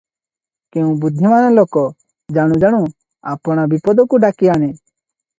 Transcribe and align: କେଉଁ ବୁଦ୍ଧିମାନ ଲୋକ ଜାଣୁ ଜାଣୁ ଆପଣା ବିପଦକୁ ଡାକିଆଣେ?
କେଉଁ 0.75 0.93
ବୁଦ୍ଧିମାନ 1.01 1.49
ଲୋକ 1.55 1.83
ଜାଣୁ 2.37 2.57
ଜାଣୁ 2.63 2.79
ଆପଣା 3.33 3.67
ବିପଦକୁ 3.75 4.21
ଡାକିଆଣେ? 4.25 4.71